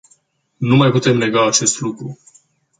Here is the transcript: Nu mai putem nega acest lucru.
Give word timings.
Nu 0.57 0.75
mai 0.75 0.91
putem 0.91 1.17
nega 1.17 1.45
acest 1.47 1.79
lucru. 1.79 2.19